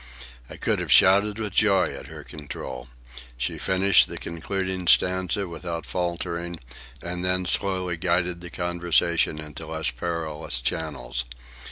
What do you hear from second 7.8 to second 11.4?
guided the conversation into less perilous channels.